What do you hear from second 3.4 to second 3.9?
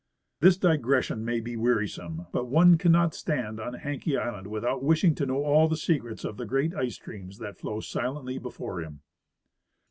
on